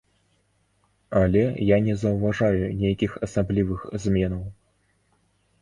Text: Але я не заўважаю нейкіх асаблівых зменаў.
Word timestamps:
Але 1.19 1.43
я 1.67 1.77
не 1.87 1.95
заўважаю 2.03 2.65
нейкіх 2.81 3.11
асаблівых 3.29 3.79
зменаў. 4.07 4.43